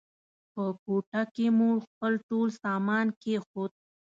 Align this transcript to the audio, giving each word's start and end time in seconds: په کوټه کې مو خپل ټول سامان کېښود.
په 0.53 0.63
کوټه 0.83 1.21
کې 1.33 1.47
مو 1.57 1.69
خپل 1.85 2.11
ټول 2.29 2.47
سامان 2.61 3.07
کېښود. 3.21 3.71